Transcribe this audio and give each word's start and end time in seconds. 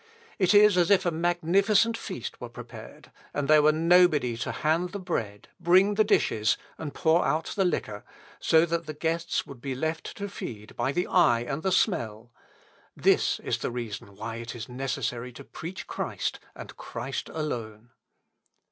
It 0.39 0.55
is 0.55 0.77
as 0.77 0.89
if 0.89 1.05
a 1.05 1.11
magnificent 1.11 1.95
feast 1.95 2.41
were 2.41 2.49
prepared, 2.49 3.11
and 3.35 3.47
there 3.47 3.61
were 3.61 3.71
nobody 3.71 4.35
to 4.37 4.51
hand 4.51 4.93
the 4.93 4.99
bread, 4.99 5.49
bring 5.59 5.93
the 5.93 6.03
dishes, 6.03 6.57
and 6.79 6.91
pour 6.91 7.23
out 7.23 7.53
the 7.55 7.63
liquor; 7.65 8.03
so 8.39 8.65
that 8.65 8.87
the 8.87 8.95
guests 8.95 9.45
would 9.45 9.61
be 9.61 9.75
left 9.75 10.17
to 10.17 10.27
feed 10.27 10.75
by 10.75 10.91
the 10.91 11.05
eye 11.05 11.41
and 11.41 11.61
the 11.61 11.71
smell.... 11.71 12.31
This 12.95 13.39
is 13.41 13.59
the 13.59 13.69
reason 13.69 14.15
why 14.15 14.37
it 14.37 14.55
is 14.55 14.67
necessary 14.67 15.31
to 15.33 15.43
preach 15.43 15.85
Christ, 15.85 16.39
and 16.55 16.75
Christ 16.77 17.29
alone. 17.29 17.91